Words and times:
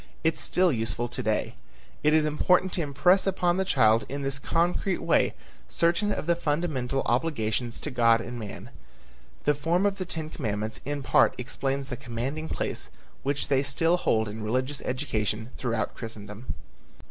It 0.23 0.33
is 0.33 0.39
still 0.39 0.71
useful 0.71 1.07
to 1.09 1.21
day. 1.21 1.53
It 2.03 2.11
is 2.11 2.25
important 2.25 2.73
to 2.73 2.81
impress 2.81 3.27
upon 3.27 3.57
the 3.57 3.63
child 3.63 4.03
in 4.09 4.23
this 4.23 4.39
concrete 4.39 4.97
way 4.97 5.35
certain 5.67 6.11
of 6.11 6.25
the 6.25 6.35
fundamental 6.35 7.03
obligations 7.05 7.79
to 7.81 7.91
God 7.91 8.19
and 8.19 8.39
man. 8.39 8.71
The 9.43 9.53
form 9.53 9.85
of 9.85 9.99
the 9.99 10.05
ten 10.05 10.31
commandments 10.31 10.81
in 10.85 11.03
part 11.03 11.35
explains 11.37 11.89
the 11.89 11.97
commanding 11.97 12.49
place 12.49 12.89
which 13.21 13.47
they 13.47 13.61
still 13.61 13.95
hold 13.97 14.27
in 14.27 14.41
religious 14.41 14.81
education 14.81 15.51
throughout 15.55 15.93
Christendom. 15.93 16.51